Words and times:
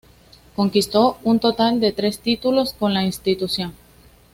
Conquistó 0.55 1.19
un 1.23 1.37
total 1.39 1.79
de 1.79 1.91
tres 1.91 2.17
títulos 2.21 2.73
con 2.73 2.91
la 2.91 3.03
institución. 3.03 3.75